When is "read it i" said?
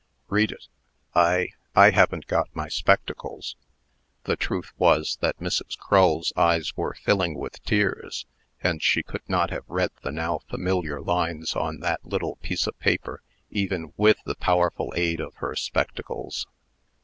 0.29-1.49